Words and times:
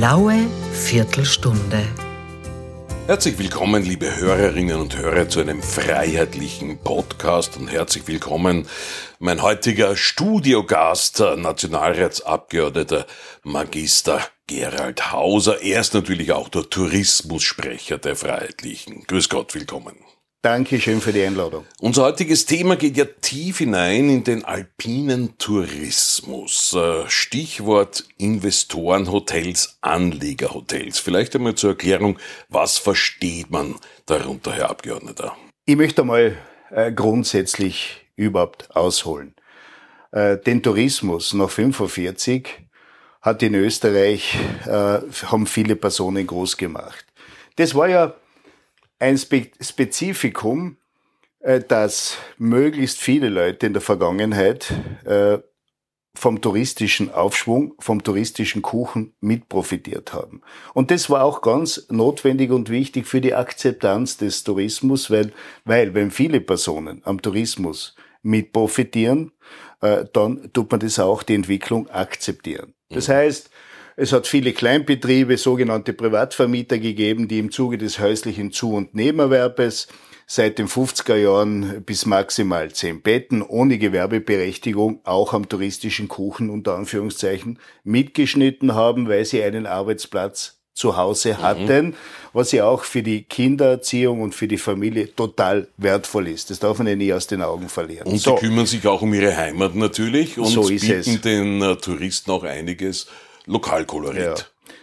blaue 0.00 0.46
Viertelstunde. 0.72 1.86
Herzlich 3.06 3.38
willkommen, 3.38 3.82
liebe 3.82 4.16
Hörerinnen 4.16 4.80
und 4.80 4.96
Hörer, 4.96 5.28
zu 5.28 5.40
einem 5.40 5.62
freiheitlichen 5.62 6.78
Podcast 6.78 7.58
und 7.58 7.68
herzlich 7.68 8.08
willkommen, 8.08 8.66
mein 9.18 9.42
heutiger 9.42 9.96
Studiogast, 9.96 11.20
Nationalratsabgeordneter 11.20 13.04
Magister 13.42 14.26
Gerald 14.46 15.12
Hauser. 15.12 15.60
Er 15.60 15.82
ist 15.82 15.92
natürlich 15.92 16.32
auch 16.32 16.48
der 16.48 16.70
Tourismussprecher 16.70 17.98
der 17.98 18.16
Freiheitlichen. 18.16 19.04
Grüß 19.06 19.28
Gott, 19.28 19.54
willkommen. 19.54 19.96
Dankeschön 20.42 21.02
für 21.02 21.12
die 21.12 21.22
Einladung. 21.22 21.66
Unser 21.80 22.04
heutiges 22.04 22.46
Thema 22.46 22.76
geht 22.76 22.96
ja 22.96 23.04
tief 23.04 23.58
hinein 23.58 24.08
in 24.08 24.24
den 24.24 24.42
alpinen 24.42 25.36
Tourismus. 25.36 26.72
Äh, 26.72 27.10
Stichwort 27.10 28.04
Investorenhotels, 28.16 29.76
Anlegerhotels. 29.82 30.98
Vielleicht 30.98 31.36
einmal 31.36 31.56
zur 31.56 31.72
Erklärung, 31.72 32.18
was 32.48 32.78
versteht 32.78 33.50
man 33.50 33.74
darunter, 34.06 34.52
Herr 34.52 34.70
Abgeordneter? 34.70 35.36
Ich 35.66 35.76
möchte 35.76 36.04
mal 36.04 36.38
äh, 36.70 36.90
grundsätzlich 36.90 38.06
überhaupt 38.16 38.74
ausholen. 38.74 39.34
Äh, 40.10 40.38
den 40.38 40.62
Tourismus 40.62 41.34
nach 41.34 41.50
45 41.50 42.48
hat 43.20 43.42
in 43.42 43.54
Österreich, 43.54 44.38
haben 44.64 45.46
viele 45.46 45.76
Personen 45.76 46.26
groß 46.26 46.56
gemacht. 46.56 47.04
Das 47.56 47.74
war 47.74 47.86
ja 47.86 48.14
ein 49.00 49.18
Spe 49.18 49.48
Spezifikum, 49.60 50.76
äh, 51.40 51.60
dass 51.60 52.18
möglichst 52.38 53.00
viele 53.00 53.28
Leute 53.28 53.66
in 53.66 53.72
der 53.72 53.82
Vergangenheit 53.82 54.72
äh, 55.04 55.38
vom 56.14 56.40
touristischen 56.40 57.12
Aufschwung, 57.12 57.74
vom 57.78 58.02
touristischen 58.02 58.62
Kuchen 58.62 59.14
mit 59.20 59.48
profitiert 59.48 60.12
haben. 60.12 60.42
Und 60.74 60.90
das 60.90 61.08
war 61.08 61.24
auch 61.24 61.40
ganz 61.40 61.86
notwendig 61.88 62.50
und 62.50 62.68
wichtig 62.68 63.06
für 63.06 63.20
die 63.20 63.34
Akzeptanz 63.34 64.16
des 64.16 64.44
Tourismus, 64.44 65.10
weil, 65.10 65.32
weil 65.64 65.94
wenn 65.94 66.10
viele 66.10 66.40
Personen 66.40 67.00
am 67.04 67.22
Tourismus 67.22 67.94
mit 68.22 68.52
profitieren, 68.52 69.32
äh, 69.80 70.04
dann 70.12 70.52
tut 70.52 70.70
man 70.70 70.80
das 70.80 70.98
auch 70.98 71.22
die 71.22 71.34
Entwicklung 71.36 71.88
akzeptieren. 71.88 72.74
Das 72.90 73.08
mhm. 73.08 73.12
heißt, 73.12 73.50
es 74.00 74.14
hat 74.14 74.26
viele 74.26 74.54
Kleinbetriebe, 74.54 75.36
sogenannte 75.36 75.92
Privatvermieter 75.92 76.78
gegeben, 76.78 77.28
die 77.28 77.38
im 77.38 77.52
Zuge 77.52 77.76
des 77.76 77.98
häuslichen 77.98 78.50
Zu- 78.50 78.72
und 78.72 78.94
Nebenerwerbes 78.94 79.88
seit 80.26 80.58
den 80.58 80.68
50er 80.68 81.16
Jahren 81.16 81.82
bis 81.84 82.06
maximal 82.06 82.72
zehn 82.72 83.02
Betten 83.02 83.42
ohne 83.42 83.76
Gewerbeberechtigung 83.76 85.00
auch 85.04 85.34
am 85.34 85.50
touristischen 85.50 86.08
Kuchen 86.08 86.48
unter 86.48 86.76
Anführungszeichen 86.76 87.58
mitgeschnitten 87.84 88.74
haben, 88.74 89.06
weil 89.06 89.26
sie 89.26 89.42
einen 89.42 89.66
Arbeitsplatz 89.66 90.60
zu 90.72 90.96
Hause 90.96 91.34
mhm. 91.34 91.42
hatten, 91.42 91.86
mhm. 91.88 91.94
was 92.32 92.52
ja 92.52 92.64
auch 92.64 92.84
für 92.84 93.02
die 93.02 93.24
Kindererziehung 93.24 94.22
und 94.22 94.34
für 94.34 94.48
die 94.48 94.56
Familie 94.56 95.14
total 95.14 95.68
wertvoll 95.76 96.28
ist. 96.28 96.48
Das 96.48 96.58
darf 96.58 96.78
man 96.78 96.86
ja 96.86 96.96
nie 96.96 97.12
aus 97.12 97.26
den 97.26 97.42
Augen 97.42 97.68
verlieren. 97.68 98.06
Und 98.06 98.18
so. 98.18 98.34
sie 98.36 98.46
kümmern 98.46 98.64
sich 98.64 98.86
auch 98.86 99.02
um 99.02 99.12
ihre 99.12 99.36
Heimat 99.36 99.74
natürlich 99.74 100.38
und 100.38 100.46
so 100.46 100.68
bieten 100.68 100.90
es. 100.92 101.20
den 101.20 101.60
äh, 101.60 101.76
Touristen 101.76 102.30
auch 102.30 102.44
einiges 102.44 103.06
Lokalkolorit. 103.50 104.20
Ja, 104.20 104.34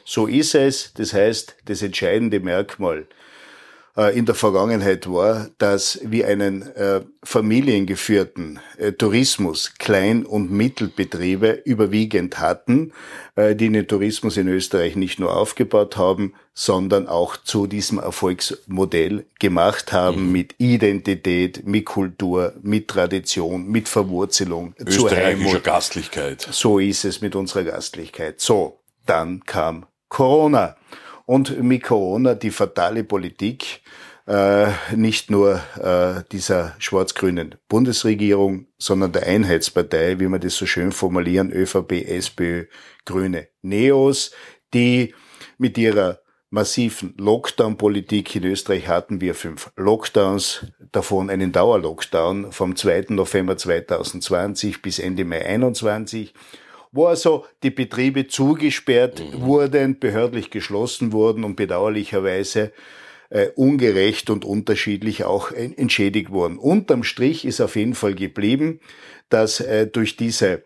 so 0.04 0.28
ist 0.28 0.54
es. 0.54 0.94
Das 0.94 1.14
heißt, 1.14 1.56
das 1.66 1.82
entscheidende 1.82 2.40
Merkmal 2.40 3.08
in 4.14 4.28
der 4.28 4.36
Vergangenheit 4.36 5.10
war, 5.10 5.50
dass 5.58 6.00
wir 6.04 6.28
einen 6.28 6.62
äh, 6.76 7.02
familiengeführten 7.24 8.60
äh, 8.78 8.92
Tourismus, 8.92 9.74
Klein- 9.80 10.24
und 10.24 10.52
Mittelbetriebe 10.52 11.64
überwiegend 11.66 12.40
hatten, 12.40 12.94
äh, 13.36 13.56
die 13.56 13.72
den 13.72 13.88
Tourismus 13.88 14.38
in 14.38 14.48
Österreich 14.50 14.96
nicht 14.96 15.20
nur 15.20 15.36
aufgebaut 15.36 15.98
haben, 15.98 16.34
sondern 16.54 17.08
auch 17.08 17.38
zu 17.38 17.66
diesem 17.66 17.98
Erfolgsmodell 17.98 19.26
gemacht 19.40 19.92
haben 19.92 20.28
mhm. 20.28 20.32
mit 20.32 20.56
Identität, 20.60 21.66
mit 21.66 21.86
Kultur, 21.86 22.54
mit 22.62 22.88
Tradition, 22.88 23.68
mit 23.68 23.90
Verwurzelung. 23.90 24.76
Österreichischer 24.78 25.60
Gastlichkeit. 25.60 26.48
So 26.52 26.78
ist 26.78 27.04
es 27.04 27.22
mit 27.22 27.36
unserer 27.36 27.64
Gastlichkeit. 27.64 28.42
So, 28.42 28.80
dann 29.08 29.44
kam 29.46 29.88
Corona. 30.08 30.76
Und 31.28 31.62
mit 31.62 31.84
Corona 31.84 32.36
die 32.36 32.52
fatale 32.52 33.04
Politik, 33.04 33.82
äh, 34.28 34.68
nicht 34.96 35.30
nur 35.30 35.62
äh, 35.78 36.24
dieser 36.32 36.74
schwarz-grünen 36.80 37.56
Bundesregierung, 37.68 38.68
sondern 38.78 39.12
der 39.12 39.28
Einheitspartei, 39.28 40.22
wie 40.22 40.28
man 40.28 40.40
das 40.40 40.56
so 40.56 40.66
schön 40.66 40.94
formulieren, 40.94 41.52
ÖVP, 41.52 42.08
SPÖ, 42.08 42.68
Grüne, 43.04 43.50
Neos, 43.62 44.32
die 44.74 45.14
mit 45.58 45.78
ihrer 45.78 46.20
massiven 46.50 47.14
Lockdown-Politik 47.18 48.34
in 48.38 48.46
Österreich 48.46 48.88
hatten 48.88 49.20
wir 49.20 49.36
fünf 49.36 49.70
Lockdowns, 49.76 50.66
davon 50.94 51.30
einen 51.30 51.52
Dauerlockdown 51.52 52.54
vom 52.54 52.78
2. 52.78 53.08
November 53.10 53.58
2020 53.58 54.82
bis 54.82 55.00
Ende 55.00 55.26
Mai 55.26 55.40
2021 55.42 56.34
wo 56.92 57.06
also 57.06 57.46
die 57.64 57.72
Betriebe 57.72 58.28
zugesperrt 58.28 59.20
mhm. 59.20 59.42
wurden, 59.42 60.00
behördlich 60.00 60.50
geschlossen 60.50 61.12
wurden 61.12 61.44
und 61.44 61.56
bedauerlicherweise 61.56 62.72
äh, 63.30 63.48
ungerecht 63.56 64.30
und 64.30 64.46
unterschiedlich 64.46 65.24
auch 65.24 65.52
entschädigt 65.52 66.30
wurden. 66.30 66.58
Unterm 66.58 67.04
Strich 67.04 67.46
ist 67.46 67.62
auf 67.62 67.76
jeden 67.76 67.96
Fall 67.96 68.16
geblieben, 68.16 68.80
dass 69.30 69.60
äh, 69.60 69.88
durch 69.88 70.16
diese 70.16 70.64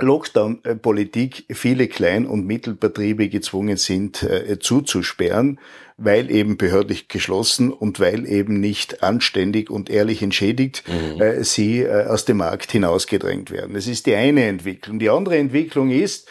Lockdown-Politik 0.00 1.44
viele 1.50 1.86
Klein- 1.86 2.26
und 2.26 2.46
Mittelbetriebe 2.46 3.28
gezwungen 3.28 3.76
sind, 3.76 4.22
äh, 4.24 4.58
zuzusperren, 4.58 5.60
weil 5.96 6.30
eben 6.30 6.56
behördlich 6.56 7.08
geschlossen 7.08 7.72
und 7.72 8.00
weil 8.00 8.26
eben 8.26 8.58
nicht 8.58 9.04
anständig 9.04 9.70
und 9.70 9.90
ehrlich 9.90 10.22
entschädigt 10.22 10.82
mhm. 10.88 11.20
äh, 11.20 11.44
sie 11.44 11.82
äh, 11.82 12.06
aus 12.06 12.24
dem 12.24 12.38
Markt 12.38 12.72
hinausgedrängt 12.72 13.52
werden. 13.52 13.74
Das 13.74 13.86
ist 13.86 14.06
die 14.06 14.16
eine 14.16 14.44
Entwicklung. 14.46 14.98
Die 14.98 15.10
andere 15.10 15.38
Entwicklung 15.38 15.90
ist, 15.90 16.28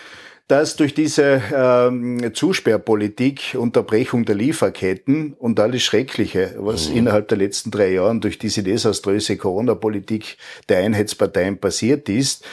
dass 0.49 0.75
durch 0.75 0.93
diese 0.93 1.41
ähm, 1.55 2.31
Zusperrpolitik, 2.33 3.55
Unterbrechung 3.57 4.25
der 4.25 4.35
Lieferketten 4.35 5.33
und 5.39 5.57
alles 5.61 5.83
Schreckliche, 5.83 6.55
was 6.57 6.89
mhm. 6.89 6.97
innerhalb 6.97 7.29
der 7.29 7.37
letzten 7.37 7.71
drei 7.71 7.93
Jahren 7.93 8.19
durch 8.19 8.37
diese 8.37 8.61
desaströse 8.61 9.37
Corona-Politik 9.37 10.37
der 10.67 10.79
Einheitsparteien 10.79 11.59
passiert 11.59 12.09
ist, 12.09 12.43
äh, 12.43 12.47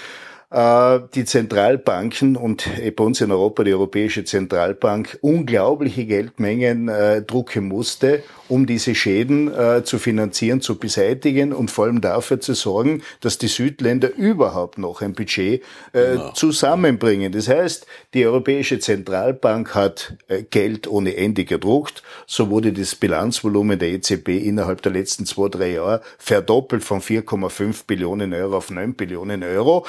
die 0.53 1.25
Zentralbanken 1.25 2.35
und 2.35 2.69
bei 2.97 3.05
uns 3.05 3.21
in 3.21 3.31
Europa 3.31 3.63
die 3.63 3.73
Europäische 3.73 4.25
Zentralbank 4.25 5.17
unglaubliche 5.21 6.07
Geldmengen 6.07 6.89
äh, 6.89 7.23
drucken 7.23 7.69
musste, 7.69 8.25
um 8.51 8.67
diese 8.67 8.95
Schäden 8.95 9.53
äh, 9.55 9.85
zu 9.85 9.99
finanzieren, 9.99 10.61
zu 10.61 10.77
beseitigen 10.77 11.53
und 11.53 11.71
vor 11.71 11.85
allem 11.85 12.01
dafür 12.01 12.41
zu 12.41 12.55
sorgen, 12.55 13.03
dass 13.21 13.39
die 13.39 13.47
Südländer 13.47 14.13
überhaupt 14.13 14.77
noch 14.79 15.03
ein 15.03 15.13
Budget 15.13 15.63
äh, 15.93 16.13
genau. 16.13 16.33
zusammenbringen. 16.33 17.33
Das 17.33 17.49
heißt, 17.49 17.87
die 18.13 18.27
Europäische 18.27 18.81
Zentralbank 18.81 19.75
hat 19.75 20.15
äh, 20.27 20.43
Geld 20.43 20.89
ohne 20.89 21.17
Ende 21.17 21.45
gedruckt. 21.45 22.03
So 22.27 22.51
wurde 22.51 22.73
das 22.73 22.97
Bilanzvolumen 22.97 23.79
der 23.79 23.91
EZB 23.91 24.29
innerhalb 24.31 24.83
der 24.83 24.93
letzten 24.93 25.27
zwei, 25.27 25.49
drei 25.49 25.73
Jahre 25.73 26.03
verdoppelt 26.19 26.83
von 26.83 27.01
4,5 27.01 27.87
Billionen 27.87 28.35
Euro 28.35 28.57
auf 28.57 28.71
9 28.71 28.95
Billionen 28.95 29.45
Euro. 29.45 29.87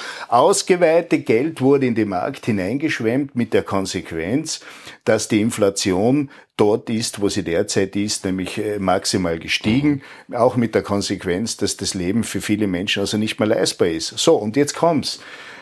Ausgeweihte 0.51 1.19
Geld 1.19 1.61
wurde 1.61 1.85
in 1.85 1.95
den 1.95 2.09
Markt 2.09 2.45
hineingeschwemmt 2.45 3.37
mit 3.37 3.53
der 3.53 3.63
Konsequenz, 3.63 4.59
dass 5.05 5.29
die 5.29 5.39
Inflation 5.39 6.29
dort 6.57 6.89
ist, 6.89 7.21
wo 7.21 7.29
sie 7.29 7.43
derzeit 7.43 7.95
ist, 7.95 8.25
nämlich 8.25 8.57
äh, 8.57 8.77
maximal 8.77 9.39
gestiegen, 9.39 10.01
mhm. 10.27 10.35
auch 10.35 10.57
mit 10.57 10.75
der 10.75 10.81
Konsequenz, 10.81 11.55
dass 11.55 11.77
das 11.77 11.93
Leben 11.93 12.25
für 12.25 12.41
viele 12.41 12.67
Menschen 12.67 12.99
also 12.99 13.17
nicht 13.17 13.39
mehr 13.39 13.47
leistbar 13.47 13.87
ist. 13.87 14.09
So, 14.17 14.35
und 14.35 14.57
jetzt 14.57 14.75
kommt's. 14.75 15.21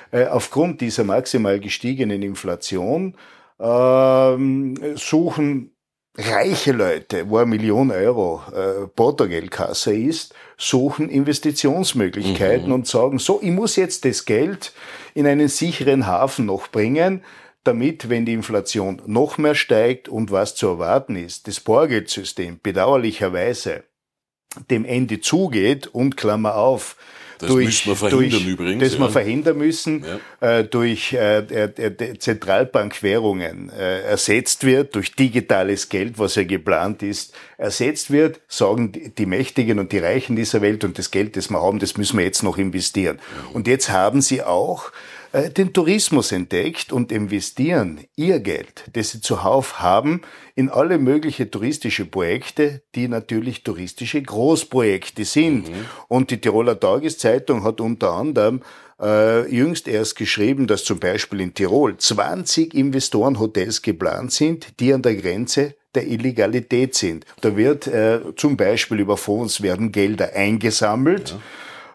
Äh, 0.09 0.25
aufgrund 0.25 0.81
dieser 0.81 1.03
maximal 1.03 1.59
gestiegenen 1.59 2.23
Inflation 2.23 3.13
ähm, 3.59 4.73
suchen 4.95 5.69
reiche 6.17 6.71
Leute, 6.71 7.29
wo 7.29 7.37
eine 7.37 7.45
Million 7.45 7.91
Euro 7.91 8.41
äh, 8.53 8.87
Portogeldkasse 8.87 9.95
ist, 9.95 10.33
suchen 10.57 11.09
Investitionsmöglichkeiten 11.09 12.67
mhm. 12.67 12.73
und 12.73 12.87
sagen, 12.87 13.19
so, 13.19 13.39
ich 13.41 13.51
muss 13.51 13.75
jetzt 13.75 14.05
das 14.05 14.25
Geld 14.25 14.73
in 15.13 15.27
einen 15.27 15.47
sicheren 15.47 16.07
Hafen 16.07 16.45
noch 16.45 16.67
bringen, 16.67 17.23
damit, 17.63 18.09
wenn 18.09 18.25
die 18.25 18.33
Inflation 18.33 19.01
noch 19.05 19.37
mehr 19.37 19.55
steigt 19.55 20.09
und 20.09 20.31
was 20.31 20.55
zu 20.55 20.67
erwarten 20.67 21.15
ist, 21.15 21.47
das 21.47 21.59
Bargeldsystem 21.59 22.59
bedauerlicherweise 22.61 23.83
dem 24.69 24.85
Ende 24.85 25.21
zugeht 25.21 25.87
und 25.87 26.17
Klammer 26.17 26.55
auf, 26.55 26.95
das 27.39 27.49
durch, 27.49 27.65
müssen 27.65 27.89
wir 27.89 27.95
verhindern 27.95 28.29
durch, 28.29 28.47
übrigens. 28.47 28.83
Das 28.83 28.93
ja. 28.93 28.99
wir 28.99 29.09
verhindern 29.09 29.57
müssen, 29.57 30.05
ja. 30.41 30.59
äh, 30.59 30.63
durch 30.65 31.13
äh, 31.13 31.37
äh, 31.39 32.19
Zentralbankwährungen 32.19 33.71
äh, 33.71 34.01
ersetzt 34.01 34.65
wird, 34.65 34.93
durch 34.93 35.15
digitales 35.15 35.87
Geld, 35.87 36.19
was 36.19 36.35
ja 36.35 36.43
geplant 36.43 37.01
ist, 37.01 37.33
ersetzt 37.57 38.11
wird, 38.11 38.41
sagen 38.49 38.91
die, 39.17 39.25
Mächtigen 39.25 39.79
und 39.79 39.91
die 39.93 39.99
Reichen 39.99 40.35
dieser 40.35 40.61
Welt 40.61 40.83
und 40.83 40.97
das 40.97 41.11
Geld, 41.11 41.37
das 41.37 41.49
wir 41.49 41.61
haben, 41.61 41.79
das 41.79 41.97
müssen 41.97 42.17
wir 42.17 42.25
jetzt 42.25 42.43
noch 42.43 42.57
investieren. 42.57 43.15
Mhm. 43.17 43.55
Und 43.55 43.67
jetzt 43.67 43.89
haben 43.89 44.21
sie 44.21 44.43
auch 44.43 44.91
den 45.33 45.73
Tourismus 45.73 46.31
entdeckt 46.31 46.91
und 46.91 47.11
investieren 47.11 48.01
ihr 48.15 48.39
Geld, 48.39 48.85
das 48.93 49.11
sie 49.11 49.21
zuhauf 49.21 49.79
haben, 49.79 50.21
in 50.55 50.69
alle 50.69 50.97
möglichen 50.97 51.51
touristische 51.51 52.05
Projekte, 52.05 52.81
die 52.95 53.07
natürlich 53.07 53.63
touristische 53.63 54.21
Großprojekte 54.21 55.25
sind. 55.25 55.69
Mhm. 55.69 55.85
Und 56.07 56.31
die 56.31 56.41
Tiroler 56.41 56.79
Tageszeitung 56.79 57.63
hat 57.63 57.79
unter 57.79 58.13
anderem 58.13 58.61
äh, 58.99 59.47
jüngst 59.53 59.87
erst 59.87 60.15
geschrieben, 60.15 60.65
dass 60.65 60.83
zum 60.83 60.99
Beispiel 60.99 61.41
in 61.41 61.53
Tirol 61.53 61.97
20 61.97 62.73
Investorenhotels 62.73 63.81
geplant 63.81 64.31
sind, 64.31 64.79
die 64.79 64.93
an 64.93 65.03
der 65.03 65.15
Grenze 65.15 65.75
der 65.95 66.07
Illegalität 66.07 66.95
sind. 66.95 67.25
Da 67.41 67.55
wird 67.55 67.87
äh, 67.87 68.19
zum 68.35 68.57
Beispiel 68.57 68.99
über 68.99 69.17
Fonds 69.17 69.61
werden 69.61 69.91
Gelder 69.91 70.33
eingesammelt. 70.33 71.31
Ja 71.31 71.41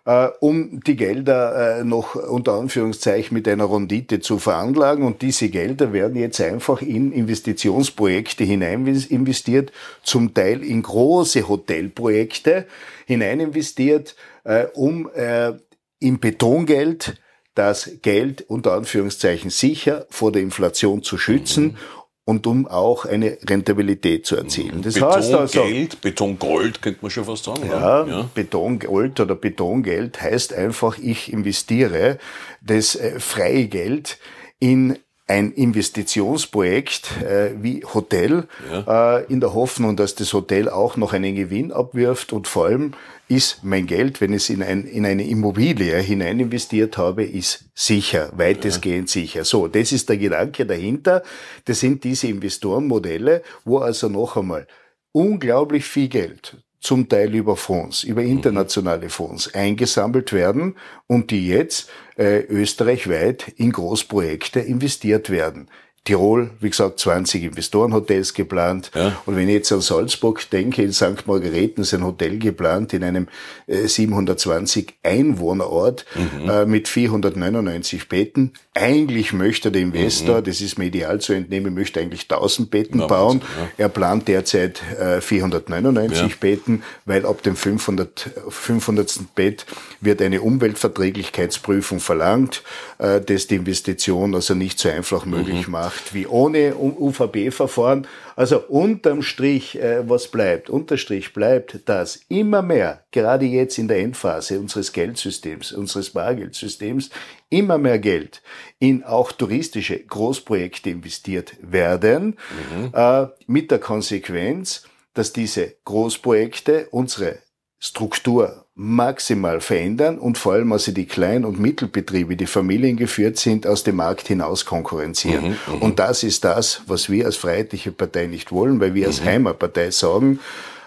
äh, 0.05 0.29
um 0.41 0.81
die 0.81 0.97
Gelder 0.97 1.79
äh, 1.79 1.85
noch 1.85 2.15
unter 2.15 2.55
Anführungszeichen 2.55 3.35
mit 3.35 3.49
einer 3.49 3.71
Rendite 3.71 4.21
zu 4.21 4.39
veranlagen. 4.39 5.05
Und 5.05 5.23
diese 5.23 5.49
Gelder 5.49 5.93
werden 5.93 6.17
jetzt 6.17 6.41
einfach 6.41 6.83
in 6.83 7.13
Investitionsprojekte 7.13 8.45
hinein 8.45 8.87
investiert, 8.87 9.73
zum 10.03 10.35
Teil 10.35 10.63
in 10.63 10.83
große 10.83 11.49
Hotelprojekte 11.49 12.67
hinein 13.07 13.41
investiert, 13.41 14.17
äh, 14.45 14.67
um 14.75 15.11
äh, 15.15 15.53
im 16.01 16.21
Betongeld 16.21 17.21
das 17.55 17.99
Geld 18.03 18.43
unter 18.49 18.73
Anführungszeichen 18.73 19.49
sicher 19.49 20.07
vor 20.11 20.33
der 20.33 20.43
Inflation 20.43 21.03
zu 21.03 21.17
schützen 21.19 21.65
mhm 21.65 22.04
und 22.27 22.47
um 22.47 22.67
auch 22.67 23.05
eine 23.05 23.39
Rentabilität 23.49 24.25
zu 24.25 24.37
erzielen. 24.37 24.81
Das 24.83 24.95
Beton 24.95 25.13
heißt 25.13 25.35
also, 25.35 25.63
Geld, 25.63 26.01
Betongold 26.01 26.81
könnte 26.81 27.01
man 27.03 27.11
schon 27.11 27.25
fast 27.25 27.45
sagen. 27.45 27.67
Ja, 27.69 28.07
ja, 28.07 28.31
Betongold 28.35 29.21
oder 29.21 29.35
Betongeld 29.35 30.21
heißt 30.23 30.55
einfach, 30.55 30.99
ich 30.99 31.33
investiere 31.33 32.19
das 32.63 32.97
äh, 32.97 33.21
freie 33.21 33.67
Geld 33.67 34.19
in 34.59 34.99
ein 35.27 35.53
Investitionsprojekt 35.53 37.23
äh, 37.23 37.53
wie 37.61 37.85
Hotel 37.85 38.47
ja. 38.71 39.19
äh, 39.19 39.25
in 39.33 39.41
der 39.41 39.55
Hoffnung, 39.55 39.97
dass 39.97 40.15
das 40.15 40.33
Hotel 40.35 40.69
auch 40.69 40.97
noch 40.97 41.15
einen 41.15 41.35
Gewinn 41.35 41.73
abwirft 41.73 42.33
und 42.33 42.47
vor 42.47 42.67
allem 42.67 42.93
ist 43.27 43.65
mein 43.65 43.87
Geld, 43.87 44.21
wenn 44.21 44.33
ich 44.33 44.43
es 44.43 44.51
in, 44.51 44.63
ein, 44.63 44.85
in 44.85 45.07
eine 45.07 45.27
Immobilie 45.27 45.97
hinein 45.99 46.41
investiert 46.41 46.99
habe, 46.99 47.25
ist 47.25 47.65
sicher, 47.75 48.31
weitestgehend 48.37 49.09
ja. 49.15 49.23
sicher. 49.23 49.45
So, 49.45 49.67
das 49.67 49.93
ist 49.93 50.11
der 50.11 50.19
Gedanke 50.19 50.67
dahinter. 50.67 51.23
Das 51.65 51.81
sind 51.81 52.05
diese 52.05 52.27
Investorenmodelle, 52.27 53.43
wo 53.65 53.79
also 53.79 54.11
noch 54.11 54.37
einmal 54.37 54.67
unglaublich 55.13 55.87
viel 55.87 56.09
Geld 56.09 56.59
zum 56.85 57.09
Teil 57.09 57.35
über 57.35 57.57
Fonds, 57.57 58.05
über 58.05 58.23
internationale 58.23 59.09
Fonds 59.09 59.55
eingesammelt 59.55 60.35
werden 60.35 60.77
und 61.07 61.31
die 61.31 61.49
jetzt 61.49 61.91
äh, 62.17 62.41
österreichweit 62.41 63.49
in 63.57 63.73
Großprojekte 63.73 64.61
investiert 64.61 65.31
werden. 65.31 65.71
Tirol, 66.05 66.51
wie 66.61 66.69
gesagt, 66.69 67.01
20 67.01 67.45
Investorenhotels 67.45 68.35
geplant. 68.35 68.91
Ja. 68.95 69.17
Und 69.25 69.37
wenn 69.37 69.49
ich 69.49 69.55
jetzt 69.55 69.73
an 69.73 69.81
Salzburg 69.81 70.51
denke, 70.51 70.83
in 70.83 70.93
St. 70.93 71.27
Margareten 71.27 71.81
ist 71.81 71.95
ein 71.95 72.05
Hotel 72.05 72.39
geplant 72.39 72.93
in 72.93 73.03
einem 73.03 73.27
äh, 73.67 73.87
720 73.87 74.97
Einwohnerort 75.03 76.05
mhm. 76.15 76.51
äh, 76.51 76.67
mit 76.67 76.89
499 76.89 78.11
Betten. 78.11 78.53
Eigentlich 78.75 79.33
möchte 79.33 79.73
der 79.73 79.81
Investor, 79.81 80.41
mhm. 80.41 80.45
das 80.45 80.61
ist 80.61 80.77
medial 80.77 81.23
zu 81.23 81.33
entnehmen, 81.33 81.73
möchte 81.73 82.01
eigentlich 82.01 82.31
1000 82.31 82.71
Betten 82.71 82.99
Na, 82.99 83.07
bauen. 83.07 83.41
Ja. 83.59 83.85
Er 83.85 83.89
plant 83.89 84.29
derzeit 84.29 84.83
äh, 85.01 85.23
499 85.23 86.21
ja. 86.21 86.29
Betten, 86.39 86.83
weil 87.07 87.25
ab 87.25 87.43
dem 87.43 87.57
500, 87.57 88.31
500. 88.51 89.21
Bett 89.35 89.65
wird 90.03 90.21
eine 90.21 90.43
Umweltverträglichkeitsprüfung 90.43 92.01
verlangt, 92.01 92.63
äh, 92.99 93.23
das 93.23 93.47
die 93.47 93.55
Investition 93.55 94.35
also 94.35 94.55
nicht 94.55 94.79
so 94.79 94.91
einfach 94.91 95.25
möglich 95.25 95.67
mhm. 95.67 95.73
macht 95.73 95.94
gemacht 95.95 96.15
wie 96.15 96.27
ohne 96.27 96.75
UVB-Verfahren. 96.77 98.07
Also 98.37 98.61
unterm 98.61 99.23
Strich, 99.23 99.79
äh, 99.79 100.09
was 100.09 100.29
bleibt? 100.29 100.71
Unterstrich 100.71 101.33
bleibt, 101.33 101.89
dass 101.89 102.17
immer 102.29 102.63
mehr, 102.63 103.05
gerade 103.11 103.47
jetzt 103.47 103.79
in 103.79 103.89
der 103.89 104.01
Endphase 104.01 104.59
unseres 104.59 104.93
Geldsystems, 104.93 105.73
unseres 105.73 106.11
Bargeldsystems, 106.11 107.11
immer 107.51 107.79
mehr 107.79 107.99
Geld 107.99 108.43
in 108.79 109.05
auch 109.05 109.33
touristische 109.33 109.99
Großprojekte 109.99 110.91
investiert 110.91 111.57
werden, 111.61 112.37
mhm. 112.73 112.91
äh, 112.93 113.27
mit 113.47 113.71
der 113.71 113.79
Konsequenz, 113.79 114.85
dass 115.15 115.33
diese 115.33 115.77
Großprojekte 115.85 116.89
unsere 116.91 117.39
Struktur 117.79 118.64
maximal 118.77 119.61
verändern 119.61 120.19
und 120.19 120.37
vor 120.37 120.55
allem 120.55 120.73
also 120.73 120.91
die 120.91 121.07
Klein- 121.07 121.45
und 121.45 121.61
Mittelbetriebe, 121.61 122.37
die 122.37 122.47
familiengeführt 122.47 123.39
sind, 123.39 123.67
aus 123.67 123.85
dem 123.85 123.97
Markt 123.97 124.27
hinaus 124.27 124.65
konkurrenzieren. 124.65 125.51
Mhm, 125.51 125.75
mhm, 125.75 125.83
und 125.83 125.99
das 126.01 126.25
ist 126.25 126.45
das, 126.45 126.83
was 126.87 127.09
wir 127.09 127.27
als 127.27 127.37
Freiheitliche 127.37 127.93
Partei 127.93 128.27
nicht 128.27 128.51
wollen, 128.51 128.81
weil 128.81 128.95
wir 128.95 129.07
als 129.07 129.21
mhm. 129.21 129.27
Heimatpartei 129.27 129.93
sagen, 129.93 130.41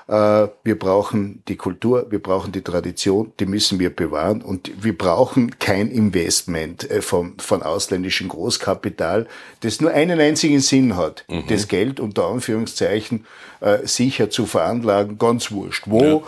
äh, 0.09 0.47
wir 0.63 0.77
brauchen 0.77 1.43
die 1.47 1.55
Kultur, 1.55 2.07
wir 2.09 2.19
brauchen 2.19 2.51
die 2.51 2.61
Tradition, 2.61 3.31
die 3.39 3.45
müssen 3.45 3.79
wir 3.79 3.89
bewahren 3.89 4.41
und 4.41 4.69
wir 4.83 4.97
brauchen 4.97 5.57
kein 5.57 5.89
Investment 5.89 6.89
äh, 6.91 7.01
von, 7.01 7.35
von 7.37 7.63
ausländischem 7.63 8.27
Großkapital, 8.27 9.27
das 9.61 9.79
nur 9.79 9.91
einen 9.91 10.19
einzigen 10.19 10.59
Sinn 10.59 10.97
hat, 10.97 11.23
mhm. 11.29 11.43
das 11.47 11.69
Geld 11.69 12.01
unter 12.01 12.27
Anführungszeichen 12.27 13.25
äh, 13.61 13.87
sicher 13.87 14.29
zu 14.29 14.45
veranlagen, 14.45 15.17
ganz 15.17 15.51
wurscht. 15.51 15.83
Wo? 15.85 16.03
Ja 16.03 16.21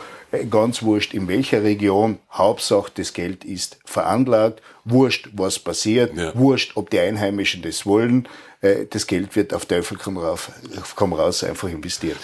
ganz 0.50 0.84
wurscht 0.84 1.14
in 1.14 1.28
welcher 1.28 1.64
Region, 1.64 2.20
Hauptsache 2.32 2.92
das 2.96 3.14
Geld 3.14 3.44
ist 3.44 3.80
veranlagt, 3.86 4.62
wurscht 4.86 5.30
was 5.34 5.60
passiert, 5.60 6.16
ja. 6.16 6.34
wurscht 6.36 6.74
ob 6.76 6.90
die 6.90 7.00
Einheimischen 7.00 7.62
das 7.62 7.86
wollen, 7.86 8.28
äh, 8.62 8.86
das 8.90 9.08
Geld 9.08 9.36
wird 9.36 9.54
auf 9.54 9.66
Teufel 9.66 9.98
komm, 9.98 10.18
rauf, 10.18 10.52
komm 10.96 11.14
raus 11.14 11.44
einfach 11.44 11.70
investiert. 11.70 12.18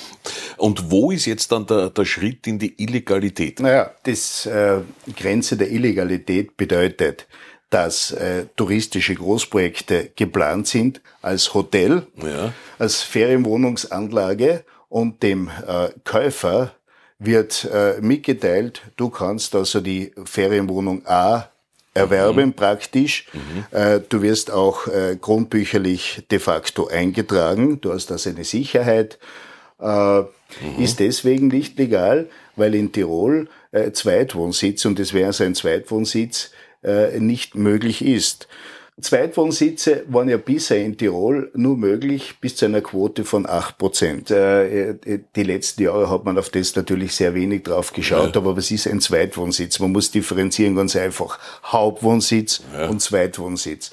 Und 0.57 0.91
wo 0.91 1.11
ist 1.11 1.25
jetzt 1.25 1.51
dann 1.51 1.65
der, 1.65 1.89
der 1.89 2.05
Schritt 2.05 2.47
in 2.47 2.59
die 2.59 2.81
Illegalität? 2.81 3.59
Naja, 3.59 3.91
das 4.03 4.45
äh, 4.45 4.81
Grenze 5.15 5.57
der 5.57 5.71
Illegalität 5.71 6.57
bedeutet, 6.57 7.27
dass 7.69 8.11
äh, 8.11 8.45
touristische 8.55 9.15
Großprojekte 9.15 10.11
geplant 10.15 10.67
sind 10.67 11.01
als 11.21 11.53
Hotel, 11.53 12.05
ja. 12.17 12.53
als 12.77 13.01
Ferienwohnungsanlage 13.01 14.63
und 14.87 15.23
dem 15.23 15.49
äh, 15.67 15.89
Käufer 16.03 16.75
wird 17.19 17.69
äh, 17.71 17.95
mitgeteilt, 18.01 18.81
du 18.97 19.09
kannst 19.09 19.56
also 19.56 19.79
die 19.81 20.12
Ferienwohnung 20.25 21.06
A 21.06 21.50
erwerben 21.94 22.47
mhm. 22.47 22.53
praktisch. 22.53 23.25
Mhm. 23.33 23.77
Äh, 23.77 24.01
du 24.07 24.21
wirst 24.21 24.51
auch 24.51 24.88
äh, 24.88 25.17
grundbücherlich 25.19 26.24
de 26.29 26.39
facto 26.39 26.88
eingetragen. 26.88 27.79
Du 27.81 27.93
hast 27.93 28.12
also 28.12 28.29
eine 28.29 28.43
Sicherheit. 28.43 29.17
Äh, 29.79 30.19
mhm. 30.19 30.27
Ist 30.77 31.00
deswegen 31.00 31.48
nicht 31.48 31.79
legal, 31.79 32.27
weil 32.55 32.75
in 32.75 32.91
Tirol 32.91 33.48
äh, 33.72 33.91
Zweitwohnsitz, 33.91 34.86
und 34.86 35.00
es 35.00 35.13
wäre 35.13 35.34
sein 35.34 35.55
Zweitwohnsitz, 35.55 36.51
äh, 36.84 37.19
nicht 37.19 37.55
möglich 37.55 38.03
ist. 38.03 38.48
Zweitwohnsitze 39.01 40.05
waren 40.07 40.29
ja 40.29 40.37
bisher 40.37 40.83
in 40.83 40.97
Tirol 40.97 41.51
nur 41.53 41.75
möglich 41.75 42.35
bis 42.39 42.55
zu 42.55 42.65
einer 42.65 42.79
Quote 42.79 43.25
von 43.25 43.45
acht 43.45 43.77
Prozent. 43.77 44.31
Äh, 44.31 44.91
äh, 44.91 45.19
die 45.35 45.43
letzten 45.43 45.83
Jahre 45.83 46.09
hat 46.09 46.23
man 46.23 46.37
auf 46.37 46.49
das 46.49 46.77
natürlich 46.77 47.13
sehr 47.13 47.35
wenig 47.35 47.63
drauf 47.63 47.91
geschaut, 47.91 48.35
ja. 48.35 48.41
aber 48.41 48.55
was 48.55 48.71
ist 48.71 48.87
ein 48.87 49.01
Zweitwohnsitz? 49.01 49.79
Man 49.79 49.91
muss 49.91 50.11
differenzieren 50.11 50.77
ganz 50.77 50.95
einfach. 50.95 51.39
Hauptwohnsitz 51.65 52.63
ja. 52.73 52.87
und 52.87 53.01
Zweitwohnsitz. 53.01 53.91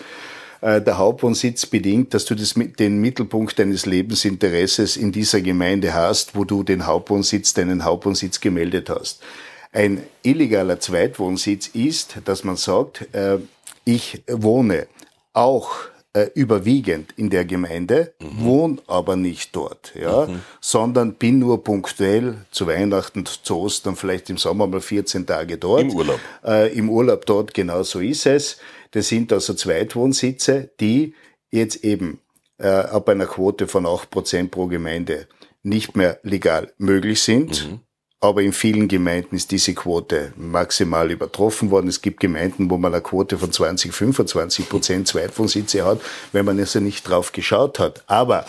Äh, 0.61 0.80
der 0.80 0.99
Hauptwohnsitz 0.99 1.66
bedingt, 1.66 2.14
dass 2.14 2.25
du 2.25 2.37
das, 2.37 2.54
den 2.54 3.00
Mittelpunkt 3.00 3.59
deines 3.59 3.87
Lebensinteresses 3.87 4.97
in 4.97 5.11
dieser 5.11 5.40
Gemeinde 5.40 5.94
hast, 5.94 6.37
wo 6.37 6.44
du 6.44 6.62
den 6.62 6.87
Hauptwohnsitz, 6.87 7.54
deinen 7.54 7.85
Hauptwohnsitz 7.85 8.40
gemeldet 8.40 8.88
hast. 8.88 9.21
Ein 9.73 10.04
illegaler 10.23 10.78
Zweitwohnsitz 10.78 11.66
ist, 11.66 12.18
dass 12.25 12.44
man 12.44 12.56
sagt, 12.56 13.09
ich 13.85 14.23
wohne 14.29 14.87
auch 15.33 15.71
äh, 16.15 16.29
überwiegend 16.35 17.12
in 17.17 17.31
der 17.31 17.45
Gemeinde, 17.45 18.12
mhm. 18.21 18.45
wohne 18.45 18.79
aber 18.87 19.17
nicht 19.17 19.57
dort, 19.57 19.95
ja, 19.95 20.27
mhm. 20.27 20.41
sondern 20.61 21.15
bin 21.15 21.39
nur 21.39 21.65
punktuell 21.65 22.45
zu 22.51 22.67
Weihnachten, 22.67 23.25
zu 23.25 23.59
Ostern, 23.59 23.97
vielleicht 23.97 24.29
im 24.29 24.37
Sommer 24.37 24.67
mal 24.67 24.81
14 24.81 25.27
Tage 25.27 25.57
dort. 25.57 25.83
Im 25.83 25.91
Urlaub. 25.95 26.21
Äh, 26.45 26.77
Im 26.77 26.91
Urlaub 26.91 27.25
dort, 27.27 27.55
genau 27.55 27.83
so 27.83 28.01
ist 28.01 28.27
es. 28.27 28.59
Das 28.91 29.09
sind 29.09 29.33
also 29.33 29.55
Zweitwohnsitze, 29.55 30.71
die 30.81 31.15
jetzt 31.51 31.83
eben 31.83 32.21
äh, 32.59 32.69
ab 32.69 33.09
einer 33.09 33.27
Quote 33.27 33.67
von 33.67 33.87
8% 33.87 34.51
pro 34.51 34.67
Gemeinde 34.67 35.27
nicht 35.62 35.97
mehr 35.97 36.19
legal 36.23 36.73
möglich 36.77 37.23
sind. 37.23 37.71
Mhm. 37.71 37.81
Aber 38.23 38.41
in 38.41 38.52
vielen 38.52 38.87
Gemeinden 38.87 39.35
ist 39.35 39.50
diese 39.50 39.75
Quote 39.75 40.33
maximal 40.37 41.11
übertroffen 41.11 41.73
worden. 41.73 41.88
Es 41.88 42.02
gibt 42.02 42.21
Gemeinden, 42.21 42.71
wo 42.71 42.79
man 42.79 42.95
eine 42.95 43.02
Quote 43.02 43.37
von 43.37 43.50
20, 43.50 43.93
25 43.93 44.69
Prozent 44.69 45.09
Zweitwohnsitze 45.09 45.85
hat, 45.85 46.00
wenn 46.31 46.45
man 46.45 46.57
also 46.61 46.79
nicht 46.79 47.02
drauf 47.02 47.33
geschaut 47.33 47.81
hat. 47.81 48.05
Aber 48.07 48.47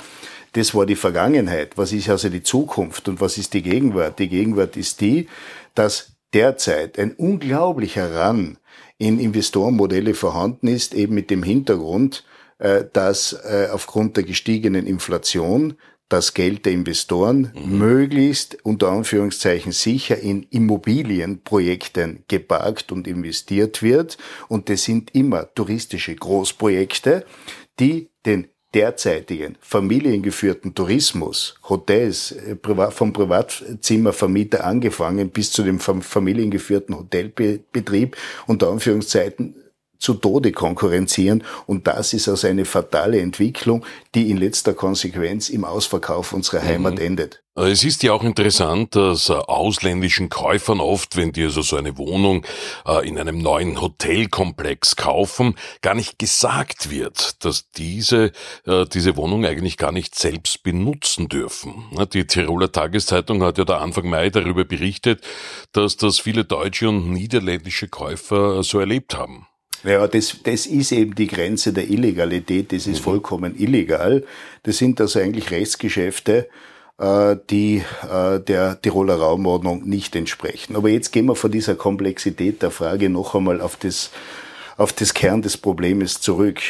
das 0.51 0.75
war 0.75 0.86
die 0.86 0.96
Vergangenheit. 0.96 1.75
Was 1.75 1.92
ist 1.92 2.08
also 2.08 2.30
die 2.30 2.44
Zukunft 2.44 3.10
und 3.10 3.20
was 3.20 3.39
ist 3.39 3.56
die 3.56 3.63
Gegenwart? 3.63 4.20
Die 4.20 4.30
Gegenwart 4.30 4.77
ist 4.77 5.01
die, 5.01 5.27
dass 5.74 6.12
derzeit 6.36 7.00
ein 7.00 7.13
unglaublicher 7.13 8.27
Run 8.27 8.60
in 9.00 9.20
Investorenmodelle 9.20 10.13
vorhanden 10.13 10.68
ist, 10.68 10.94
eben 10.94 11.15
mit 11.15 11.32
dem 11.32 11.42
Hintergrund, 11.42 12.24
äh, 12.60 12.84
dass 12.94 13.34
äh, 13.34 13.70
aufgrund 13.72 14.18
der 14.18 14.24
gestiegenen 14.24 14.86
Inflation 14.86 15.77
das 16.13 16.36
Geld 16.36 16.67
der 16.67 16.74
Investoren 16.74 17.51
mhm. 17.55 17.79
möglichst 17.79 18.58
unter 18.63 18.91
Anführungszeichen 18.91 19.72
sicher 19.72 20.20
in 20.20 20.46
Immobilienprojekten 20.51 22.24
geparkt 22.27 22.91
und 22.91 23.08
investiert 23.08 23.82
wird. 23.82 24.20
Und 24.48 24.70
das 24.70 24.84
sind 24.84 25.15
immer 25.15 25.51
touristische 25.55 26.15
Großprojekte, 26.15 27.25
die 27.79 28.10
den 28.27 28.48
derzeitigen 28.75 29.58
familiengeführten 29.60 30.75
Tourismus, 30.75 31.55
Hotels, 31.67 32.32
äh, 32.32 32.58
vom 32.91 33.12
Privatzimmervermieter 33.12 34.65
angefangen 34.65 35.32
bis 35.32 35.51
zu 35.51 35.63
dem 35.63 35.79
familiengeführten 35.79 36.96
Hotelbetrieb 36.96 38.17
unter 38.46 38.70
Anführungszeichen 38.70 39.55
zu 40.03 40.15
Tode 40.15 40.51
konkurrenzieren. 40.51 41.43
Und 41.65 41.88
das 41.88 42.13
ist 42.13 42.27
also 42.27 42.48
eine 42.48 42.65
fatale 42.65 43.19
Entwicklung, 43.22 43.86
die 44.13 44.29
in 44.29 44.38
letzter 44.38 44.74
Konsequenz 44.74 45.50
im 45.50 45.63
Ausverkauf 45.63 46.33
unserer 46.33 46.62
mhm. 46.62 46.67
Heimat 46.67 47.00
endet. 47.00 47.43
Es 47.55 47.83
ist 47.83 48.01
ja 48.01 48.13
auch 48.13 48.24
interessant, 48.24 48.95
dass 48.95 49.29
äh, 49.29 49.33
ausländischen 49.33 50.29
Käufern 50.29 50.79
oft, 50.79 51.15
wenn 51.15 51.31
die 51.31 51.43
also 51.43 51.62
so 51.62 51.75
eine 51.75 52.00
Wohnung 52.00 52.43
äh, 52.86 53.07
in 53.07 53.19
einem 53.19 53.38
neuen 53.38 53.79
Hotelkomplex 53.79 54.95
kaufen, 54.95 55.55
gar 55.83 55.93
nicht 55.93 56.17
gesagt 56.17 56.89
wird, 56.89 57.45
dass 57.45 57.69
diese 57.69 58.31
äh, 58.65 58.86
diese 58.91 59.15
Wohnung 59.17 59.45
eigentlich 59.45 59.77
gar 59.77 59.91
nicht 59.91 60.15
selbst 60.15 60.63
benutzen 60.63 61.29
dürfen. 61.29 61.86
Die 62.12 62.25
Tiroler 62.25 62.72
Tageszeitung 62.72 63.43
hat 63.43 63.60
ja 63.60 63.65
da 63.65 63.77
Anfang 63.77 64.10
Mai 64.10 64.31
darüber 64.31 64.65
berichtet, 64.65 65.22
dass 65.74 65.95
das 65.95 66.19
viele 66.19 66.45
deutsche 66.45 66.89
und 66.89 67.12
niederländische 67.12 67.88
Käufer 67.88 68.63
so 68.63 68.79
erlebt 68.79 69.15
haben. 69.15 69.45
Ja, 69.84 70.08
das, 70.08 70.38
das 70.44 70.66
ist 70.66 70.92
eben 70.92 71.13
die 71.16 71.28
Grenze 71.28 71.74
der 71.74 71.90
Illegalität. 71.90 72.72
Das 72.72 72.88
ist 72.88 73.00
mhm. 73.00 73.04
vollkommen 73.04 73.60
illegal. 73.60 74.24
Das 74.63 74.78
sind 74.78 75.00
also 75.02 75.20
eigentlich 75.20 75.52
Rechtsgeschäfte, 75.52 76.48
äh, 76.98 77.36
die 77.50 77.84
äh, 78.10 78.40
der 78.40 78.80
Tiroler 78.82 79.16
Raumordnung 79.16 79.84
nicht 79.88 80.16
entsprechen. 80.16 80.75
Aber 80.75 80.90
jetzt 80.90 81.12
gehen 81.12 81.25
wir 81.25 81.36
von 81.36 81.52
dieser 81.52 81.75
Komplexität 81.75 82.62
der 82.62 82.72
Frage 82.72 83.10
noch 83.10 83.36
einmal 83.36 83.60
auf 83.60 83.75
das, 83.75 84.12
auf 84.78 84.94
das 84.94 85.13
Kern 85.13 85.42
des 85.42 85.58
Problems 85.58 86.22
zurück. 86.22 86.62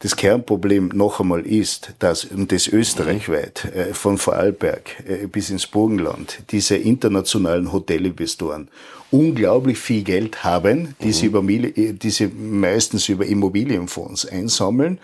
Das 0.00 0.16
Kernproblem 0.16 0.88
noch 0.94 1.20
einmal 1.20 1.46
ist, 1.46 1.92
dass, 1.98 2.24
und 2.24 2.50
das 2.52 2.66
österreichweit, 2.66 3.66
äh, 3.66 3.92
von 3.92 4.16
Vorarlberg 4.16 5.04
äh, 5.06 5.26
bis 5.26 5.50
ins 5.50 5.66
Burgenland, 5.66 6.42
diese 6.50 6.76
internationalen 6.76 7.70
Hotelinvestoren 7.70 8.68
unglaublich 9.10 9.78
viel 9.78 10.02
Geld 10.02 10.42
haben, 10.42 10.94
die, 11.02 11.08
mhm. 11.08 11.12
sie, 11.12 11.26
über, 11.26 11.42
die 11.42 12.10
sie 12.10 12.28
meistens 12.28 13.10
über 13.10 13.26
Immobilienfonds 13.26 14.24
einsammeln 14.24 14.98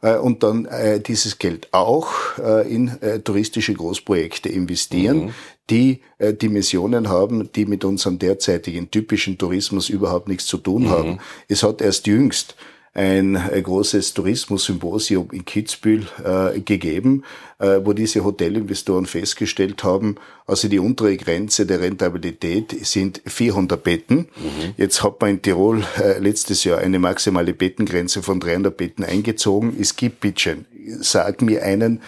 äh, 0.00 0.16
und 0.16 0.42
dann 0.42 0.64
äh, 0.64 1.00
dieses 1.00 1.38
Geld 1.38 1.68
auch 1.72 2.08
äh, 2.38 2.72
in 2.72 2.88
äh, 3.02 3.20
touristische 3.20 3.74
Großprojekte 3.74 4.48
investieren, 4.48 5.26
mhm. 5.26 5.30
die 5.68 6.00
äh, 6.16 6.32
Dimensionen 6.32 7.10
haben, 7.10 7.52
die 7.52 7.66
mit 7.66 7.84
unserem 7.84 8.18
derzeitigen 8.18 8.90
typischen 8.90 9.36
Tourismus 9.36 9.90
überhaupt 9.90 10.28
nichts 10.28 10.46
zu 10.46 10.56
tun 10.56 10.84
mhm. 10.84 10.90
haben. 10.90 11.18
Es 11.46 11.62
hat 11.62 11.82
erst 11.82 12.06
jüngst 12.06 12.56
ein, 12.92 13.36
ein 13.36 13.62
großes 13.62 14.14
Tourismus-Symposium 14.14 15.30
in 15.30 15.44
Kitzbühel 15.44 16.06
äh, 16.24 16.60
gegeben, 16.60 17.24
äh, 17.58 17.80
wo 17.84 17.92
diese 17.92 18.24
Hotelinvestoren 18.24 19.06
festgestellt 19.06 19.84
haben, 19.84 20.16
also 20.46 20.66
die 20.66 20.80
untere 20.80 21.16
Grenze 21.16 21.66
der 21.66 21.80
Rentabilität 21.80 22.74
sind 22.84 23.22
400 23.24 23.82
Betten. 23.82 24.16
Mhm. 24.16 24.74
Jetzt 24.76 25.04
hat 25.04 25.20
man 25.20 25.30
in 25.30 25.42
Tirol 25.42 25.84
äh, 26.02 26.18
letztes 26.18 26.64
Jahr 26.64 26.78
eine 26.78 26.98
maximale 26.98 27.54
Bettengrenze 27.54 28.22
von 28.22 28.40
300 28.40 28.76
Betten 28.76 29.04
eingezogen. 29.04 29.76
Es 29.80 29.94
gibt 29.94 30.20
Bitchen. 30.20 30.66
Sag 31.00 31.42
mir 31.42 31.62
einen, 31.62 32.00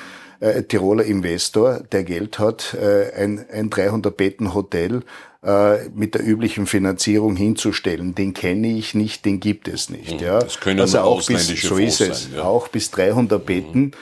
äh, 0.43 0.63
Tiroler 0.63 1.05
Investor, 1.05 1.81
der 1.93 2.05
Geld 2.05 2.39
hat, 2.39 2.75
äh, 2.75 3.13
ein, 3.15 3.45
ein 3.51 3.71
300 3.71 4.17
Betten 4.17 4.55
Hotel 4.55 5.03
äh, 5.43 5.89
mit 5.95 6.15
der 6.15 6.27
üblichen 6.27 6.67
Finanzierung 6.67 7.37
hinzustellen. 7.37 8.15
Den 8.15 8.35
kenne 8.35 8.69
ich 8.69 8.95
nicht, 8.95 9.25
den 9.25 9.41
gibt 9.41 9.69
es 9.69 9.89
nicht. 9.91 10.21
Mhm. 10.21 10.27
Ja. 10.27 10.39
Das 10.41 10.61
können 10.61 10.81
also 10.81 11.01
auch 11.01 11.27
bis, 11.27 11.47
so 11.49 11.77
ist 11.77 12.01
es, 12.01 12.25
sein, 12.25 12.35
ja. 12.37 12.43
auch 12.45 12.69
bis 12.69 12.91
300 12.91 13.45
Betten. 13.45 13.81
Mhm 13.81 13.93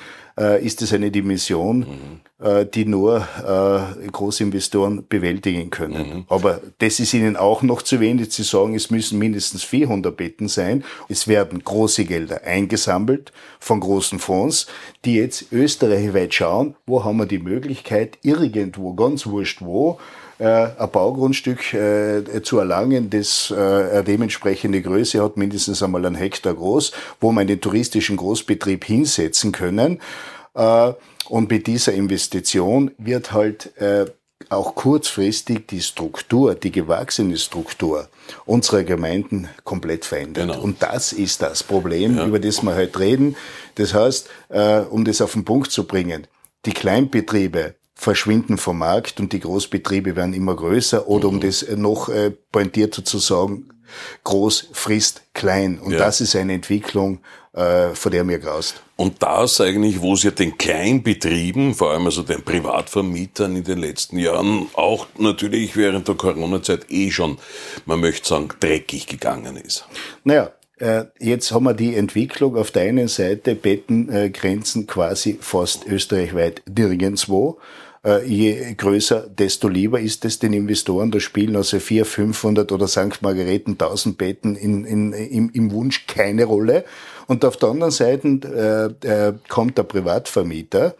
äh, 0.40 0.64
ist 0.64 0.82
es 0.82 0.92
eine 0.92 1.10
Dimension, 1.10 1.80
mhm. 1.80 2.20
Äh, 2.40 2.66
die 2.66 2.84
nur 2.84 3.26
äh, 3.38 4.08
Großinvestoren 4.08 5.06
bewältigen 5.08 5.70
können. 5.70 6.08
Mhm. 6.08 6.24
Aber 6.28 6.60
das 6.78 7.00
ist 7.00 7.14
ihnen 7.14 7.36
auch 7.36 7.62
noch 7.62 7.82
zu 7.82 8.00
wenig. 8.00 8.32
Sie 8.32 8.42
sagen, 8.42 8.74
es 8.74 8.90
müssen 8.90 9.18
mindestens 9.18 9.62
400 9.62 10.16
Betten 10.16 10.48
sein. 10.48 10.84
Es 11.08 11.28
werden 11.28 11.62
große 11.62 12.04
Gelder 12.04 12.42
eingesammelt 12.44 13.32
von 13.58 13.80
großen 13.80 14.18
Fonds, 14.18 14.66
die 15.04 15.16
jetzt 15.16 15.52
österreichweit 15.52 16.32
schauen, 16.32 16.74
wo 16.86 17.04
haben 17.04 17.18
wir 17.18 17.26
die 17.26 17.38
Möglichkeit, 17.38 18.18
irgendwo, 18.22 18.94
ganz 18.94 19.26
wurscht 19.26 19.60
wo, 19.60 19.98
äh, 20.38 20.68
ein 20.78 20.90
Baugrundstück 20.90 21.74
äh, 21.74 22.42
zu 22.42 22.58
erlangen, 22.58 23.10
das 23.10 23.50
äh, 23.50 23.54
eine 23.54 24.04
dementsprechende 24.04 24.80
Größe 24.80 25.22
hat, 25.22 25.36
mindestens 25.36 25.82
einmal 25.82 26.06
ein 26.06 26.14
Hektar 26.14 26.54
groß, 26.54 26.92
wo 27.20 27.32
man 27.32 27.46
den 27.46 27.60
touristischen 27.60 28.16
Großbetrieb 28.16 28.84
hinsetzen 28.84 29.52
können. 29.52 30.00
Und 30.52 31.50
mit 31.50 31.66
dieser 31.66 31.92
Investition 31.92 32.90
wird 32.98 33.32
halt 33.32 33.72
auch 34.48 34.74
kurzfristig 34.74 35.66
die 35.68 35.82
Struktur, 35.82 36.54
die 36.54 36.72
gewachsene 36.72 37.36
Struktur 37.36 38.08
unserer 38.46 38.84
Gemeinden 38.84 39.48
komplett 39.64 40.04
verändert. 40.04 40.48
Genau. 40.48 40.60
Und 40.62 40.82
das 40.82 41.12
ist 41.12 41.42
das 41.42 41.62
Problem, 41.62 42.16
ja. 42.16 42.26
über 42.26 42.40
das 42.40 42.62
wir 42.62 42.74
heute 42.74 42.98
reden. 42.98 43.36
Das 43.74 43.94
heißt, 43.94 44.28
um 44.90 45.04
das 45.04 45.20
auf 45.20 45.34
den 45.34 45.44
Punkt 45.44 45.70
zu 45.70 45.84
bringen, 45.84 46.26
die 46.64 46.72
Kleinbetriebe 46.72 47.74
verschwinden 47.94 48.56
vom 48.56 48.78
Markt 48.78 49.20
und 49.20 49.34
die 49.34 49.40
Großbetriebe 49.40 50.16
werden 50.16 50.32
immer 50.32 50.56
größer 50.56 51.06
oder 51.06 51.28
um 51.28 51.36
mhm. 51.36 51.40
das 51.40 51.66
noch 51.76 52.08
äh, 52.08 52.30
pointierter 52.30 53.04
zu 53.04 53.18
sagen, 53.18 53.68
groß 54.24 54.68
frisst 54.72 55.22
klein. 55.34 55.78
Und 55.78 55.92
ja. 55.92 55.98
das 55.98 56.22
ist 56.22 56.34
eine 56.34 56.54
Entwicklung, 56.54 57.20
äh, 57.52 57.94
vor 57.94 58.10
der 58.10 58.24
mir 58.24 58.38
graust. 58.38 58.82
Und 58.96 59.22
das 59.22 59.60
eigentlich, 59.60 60.00
wo 60.00 60.14
es 60.14 60.22
ja 60.22 60.30
den 60.30 60.58
Kleinbetrieben, 60.58 61.74
vor 61.74 61.90
allem 61.90 62.06
also 62.06 62.22
den 62.22 62.42
Privatvermietern 62.42 63.56
in 63.56 63.64
den 63.64 63.78
letzten 63.78 64.18
Jahren 64.18 64.68
auch 64.74 65.06
natürlich 65.18 65.76
während 65.76 66.06
der 66.06 66.14
Corona-Zeit 66.14 66.90
eh 66.90 67.10
schon, 67.10 67.38
man 67.86 68.00
möchte 68.00 68.28
sagen, 68.28 68.48
dreckig 68.60 69.06
gegangen 69.06 69.56
ist. 69.56 69.86
Naja, 70.24 70.52
äh, 70.78 71.04
Jetzt 71.18 71.52
haben 71.52 71.64
wir 71.64 71.74
die 71.74 71.94
Entwicklung 71.94 72.56
auf 72.56 72.70
der 72.70 72.82
einen 72.82 73.08
Seite 73.08 73.54
Bettengrenzen 73.54 74.86
quasi 74.86 75.38
fast 75.40 75.86
österreichweit 75.86 76.62
nirgendwo. 76.66 77.58
Äh, 78.02 78.24
je 78.26 78.74
größer, 78.74 79.28
desto 79.28 79.68
lieber 79.68 80.00
ist 80.00 80.24
es 80.24 80.38
den 80.38 80.54
Investoren. 80.54 81.10
Da 81.10 81.20
spielen 81.20 81.56
also 81.56 81.78
400, 81.78 82.08
500 82.08 82.72
oder 82.72 82.88
St. 82.88 83.20
Margareten 83.20 83.72
1000 83.72 84.16
Betten 84.16 84.56
in, 84.56 84.84
in, 84.84 85.12
im, 85.12 85.50
im 85.50 85.70
Wunsch 85.72 86.06
keine 86.06 86.44
Rolle. 86.44 86.84
Und 87.26 87.44
auf 87.44 87.56
der 87.58 87.68
anderen 87.68 87.92
Seite 87.92 88.96
äh, 89.02 89.06
äh, 89.06 89.34
kommt 89.48 89.76
der 89.76 89.82
Privatvermieter 89.82 90.94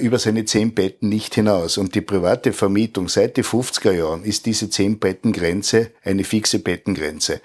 über 0.00 0.18
seine 0.18 0.44
10 0.44 0.74
Betten 0.74 1.08
nicht 1.08 1.34
hinaus. 1.34 1.78
Und 1.78 1.94
die 1.94 2.00
private 2.00 2.52
Vermietung 2.52 3.08
seit 3.08 3.36
den 3.36 3.44
50er 3.44 3.92
Jahren 3.92 4.24
ist 4.24 4.46
diese 4.46 4.70
10 4.70 4.98
Bettengrenze 4.98 5.90
eine 6.04 6.24
fixe 6.24 6.60
Bettengrenze. 6.60 7.40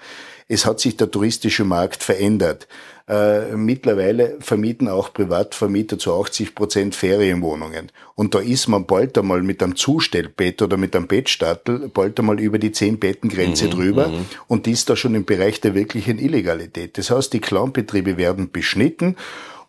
Es 0.48 0.64
hat 0.64 0.80
sich 0.80 0.96
der 0.96 1.10
touristische 1.10 1.64
Markt 1.64 2.02
verändert. 2.02 2.66
Äh, 3.06 3.56
mittlerweile 3.56 4.36
vermieten 4.40 4.88
auch 4.88 5.12
Privatvermieter 5.14 5.98
zu 5.98 6.14
80 6.14 6.54
Prozent 6.54 6.94
Ferienwohnungen. 6.94 7.90
Und 8.14 8.34
da 8.34 8.38
ist 8.38 8.68
man 8.68 8.86
bald 8.86 9.16
einmal 9.16 9.42
mit 9.42 9.62
einem 9.62 9.76
Zustellbett 9.76 10.60
oder 10.60 10.76
mit 10.76 10.94
einem 10.94 11.06
Bettstattel 11.06 11.88
bald 11.88 12.18
einmal 12.18 12.38
über 12.38 12.58
die 12.58 12.72
10 12.72 12.98
Bettengrenze 12.98 13.66
mhm, 13.66 13.70
drüber 13.70 14.08
mhm. 14.08 14.26
und 14.46 14.66
ist 14.66 14.90
da 14.90 14.96
schon 14.96 15.14
im 15.14 15.24
Bereich 15.24 15.60
der 15.60 15.74
wirklichen 15.74 16.18
Illegalität. 16.18 16.98
Das 16.98 17.10
heißt, 17.10 17.32
die 17.32 17.40
Clownbetriebe 17.40 18.18
werden 18.18 18.50
beschnitten 18.50 19.16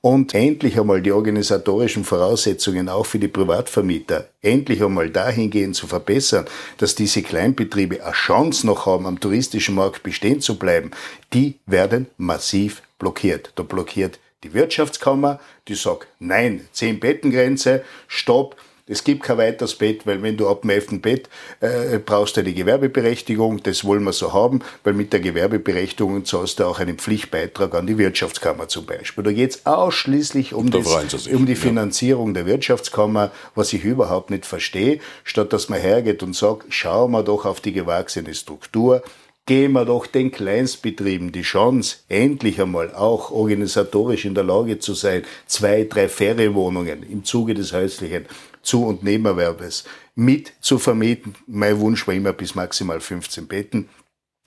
und 0.02 0.34
endlich 0.34 0.80
einmal 0.80 1.02
die 1.02 1.12
organisatorischen 1.12 2.06
Voraussetzungen 2.06 2.88
auch 2.88 3.06
für 3.06 3.20
die 3.20 3.28
Privatvermieter 3.28 4.30
endlich 4.42 4.84
einmal 4.84 5.10
dahingehend 5.10 5.76
zu 5.76 5.88
verbessern, 5.88 6.46
dass 6.78 6.96
diese 6.96 7.22
Kleinbetriebe 7.22 8.04
eine 8.04 8.14
Chance 8.14 8.66
noch 8.66 8.86
haben, 8.86 9.06
am 9.06 9.20
touristischen 9.20 9.76
Markt 9.76 10.04
bestehen 10.04 10.40
zu 10.40 10.58
bleiben, 10.58 10.92
die 11.34 11.56
werden 11.66 12.08
massiv 12.18 12.82
blockiert. 12.98 13.52
Da 13.56 13.64
blockiert 13.64 14.20
die 14.44 14.54
Wirtschaftskammer, 14.54 15.40
die 15.68 15.76
sagt, 15.76 16.08
nein, 16.20 16.68
10 16.72 17.00
Bettengrenze, 17.00 17.84
stopp, 18.08 18.56
es 18.90 19.04
gibt 19.04 19.24
kein 19.24 19.38
weiteres 19.38 19.76
Bett, 19.76 20.06
weil 20.06 20.22
wenn 20.24 20.36
du 20.36 20.50
ab 20.50 20.62
dem 20.62 20.72
11. 20.72 21.02
Bett 21.02 21.30
äh, 21.60 22.00
brauchst 22.00 22.36
du 22.36 22.42
eine 22.42 22.54
Gewerbeberechtigung, 22.54 23.62
das 23.62 23.86
wollen 23.86 24.04
wir 24.04 24.14
so 24.14 24.34
haben, 24.34 24.62
weil 24.84 24.94
mit 24.94 25.14
der 25.14 25.20
Gewerbeberechtigung 25.20 26.26
zahlst 26.26 26.60
du 26.60 26.66
auch 26.66 26.80
einen 26.80 26.98
Pflichtbeitrag 26.98 27.76
an 27.76 27.86
die 27.86 27.98
Wirtschaftskammer 27.98 28.68
zum 28.68 28.88
Beispiel. 28.88 29.24
Da 29.24 29.32
geht 29.32 29.52
es 29.52 29.66
ausschließlich 29.66 30.54
um, 30.54 30.72
das, 30.72 31.28
um 31.28 31.46
die 31.46 31.56
Finanzierung 31.56 32.34
der 32.34 32.48
Wirtschaftskammer, 32.48 33.32
was 33.54 33.74
ich 33.74 33.84
überhaupt 33.84 34.32
nicht 34.32 34.46
verstehe, 34.46 35.00
statt 35.24 35.54
dass 35.54 35.70
man 35.70 35.80
hergeht 35.80 36.24
und 36.24 36.36
sagt, 36.36 36.74
schauen 36.74 37.12
wir 37.12 37.24
doch 37.24 37.46
auf 37.46 37.62
die 37.62 37.74
gewachsene 37.74 38.34
Struktur, 38.34 39.04
geben 39.50 39.74
wir 39.74 39.86
doch 39.86 40.06
den 40.06 40.32
Kleinstbetrieben 40.32 41.32
die 41.32 41.42
Chance, 41.42 41.98
endlich 42.08 42.62
einmal 42.62 42.94
auch 42.94 43.32
organisatorisch 43.32 44.26
in 44.26 44.36
der 44.36 44.44
Lage 44.44 44.78
zu 44.78 44.94
sein, 44.94 45.24
zwei, 45.48 45.86
drei 45.86 46.08
Ferienwohnungen 46.08 47.02
im 47.02 47.24
Zuge 47.24 47.56
des 47.56 47.74
häuslichen 47.74 48.28
Zu- 48.62 48.86
und 48.86 49.04
Nebenerwerbes 49.04 49.86
mit 50.16 50.54
zu 50.60 50.80
vermieten. 50.80 51.36
Mein 51.48 51.80
Wunsch 51.80 52.06
war 52.08 52.14
immer 52.14 52.34
bis 52.34 52.56
maximal 52.56 53.00
15 53.00 53.48
Betten. 53.48 53.90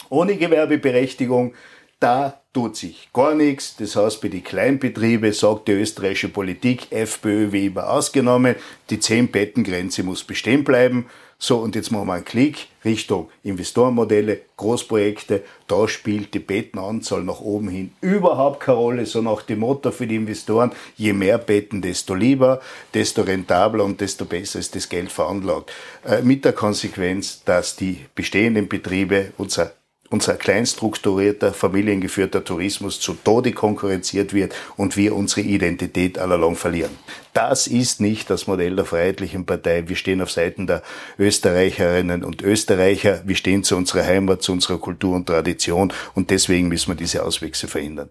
Ohne 0.09 0.37
Gewerbeberechtigung, 0.37 1.54
da 1.99 2.42
tut 2.52 2.76
sich 2.76 3.09
gar 3.12 3.35
nichts. 3.35 3.76
Das 3.76 3.97
heißt, 3.97 4.21
bei 4.21 4.28
den 4.28 4.45
Kleinbetrieben 4.45 5.33
sagt 5.33 5.69
die 5.69 5.73
österreichische 5.73 6.28
Politik, 6.28 6.90
FPÖ 6.90 7.52
wie 7.52 7.66
immer 7.66 7.88
ausgenommen, 7.88 8.57
die 8.90 8.99
10-Betten-Grenze 8.99 10.02
muss 10.02 10.25
bestehen 10.25 10.64
bleiben. 10.64 11.07
So, 11.44 11.56
und 11.56 11.75
jetzt 11.75 11.90
machen 11.90 12.06
wir 12.06 12.12
einen 12.12 12.25
Klick 12.25 12.68
Richtung 12.84 13.28
Investorenmodelle, 13.42 14.42
Großprojekte. 14.56 15.42
Da 15.66 15.88
spielt 15.88 16.32
die 16.34 16.38
Bettenanzahl 16.38 17.25
nach 17.25 17.40
oben 17.40 17.68
hin 17.68 17.90
überhaupt 18.00 18.61
keine 18.61 18.78
Rolle, 18.78 19.06
so 19.06 19.22
nach 19.22 19.42
dem 19.42 19.58
Motto 19.58 19.90
für 19.90 20.06
die 20.06 20.14
Investoren, 20.14 20.70
je 20.96 21.12
mehr 21.12 21.38
Betten, 21.38 21.82
desto 21.82 22.14
lieber, 22.14 22.61
desto 22.94 23.22
rentabler 23.22 23.84
und 23.84 24.00
desto 24.00 24.25
besser 24.25 24.61
ist 24.61 24.76
das 24.76 24.88
Geld 24.88 25.11
veranlagt. 25.11 25.72
Äh, 26.04 26.22
mit 26.22 26.44
der 26.44 26.52
Konsequenz, 26.52 27.42
dass 27.42 27.75
die 27.75 27.99
bestehenden 28.14 28.68
Betriebe 28.68 29.32
unser 29.37 29.72
unser 30.12 30.35
kleinstrukturierter, 30.35 31.52
familiengeführter 31.52 32.45
Tourismus 32.45 33.00
zu 33.00 33.14
Tode 33.14 33.52
konkurrenziert 33.52 34.33
wird 34.35 34.54
und 34.76 34.97
wir 34.97 35.14
unsere 35.16 35.42
Identität 35.42 36.19
allalong 36.19 36.57
verlieren. 36.57 36.97
Das 37.33 37.66
ist 37.66 38.00
nicht 38.00 38.28
das 38.28 38.47
Modell 38.47 38.76
der 38.76 38.85
Freiheitlichen 38.85 39.47
Partei. 39.47 39.88
Wir 39.88 39.97
stehen 39.97 40.21
auf 40.21 40.31
Seiten 40.31 40.66
der 40.66 40.83
Österreicherinnen 41.19 42.25
und 42.25 42.42
Österreicher. 42.42 43.23
Wir 43.25 43.37
stehen 43.37 43.64
zu 43.64 43.76
unserer 43.76 44.04
Heimat, 44.04 44.42
zu 44.42 44.52
unserer 44.52 44.78
Kultur 44.78 45.16
und 45.16 45.26
Tradition 45.26 45.92
und 46.14 46.31
deswegen 46.31 46.69
müssen 46.69 46.90
wir 46.90 46.97
diese 46.97 47.25
Auswüchse 47.25 47.69
verhindern. 47.69 48.11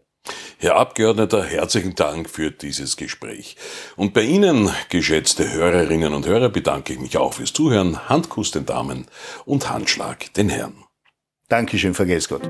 Herr 0.58 0.75
Abgeordneter, 0.75 1.43
herzlichen 1.43 1.96
Dank 1.96 2.29
für 2.29 2.51
dieses 2.51 2.96
Gespräch. 2.96 3.55
Und 3.96 4.13
bei 4.13 4.22
Ihnen, 4.22 4.70
geschätzte 4.89 5.51
Hörerinnen 5.51 6.13
und 6.13 6.27
Hörer, 6.27 6.50
bedanke 6.50 6.93
ich 6.93 7.00
mich 7.00 7.17
auch 7.17 7.34
fürs 7.34 7.53
Zuhören. 7.53 8.08
Handkuss 8.10 8.51
den 8.51 8.67
Damen 8.67 9.08
und 9.46 9.70
Handschlag 9.70 10.31
den 10.36 10.50
Herren. 10.50 10.84
Dankeschön, 11.51 11.93
vergesst 11.93 12.29
Gott. 12.29 12.50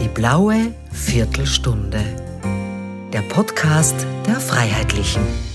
Die 0.00 0.08
blaue 0.08 0.72
Viertelstunde. 0.90 2.00
Der 3.12 3.20
Podcast 3.20 4.06
der 4.26 4.40
Freiheitlichen. 4.40 5.51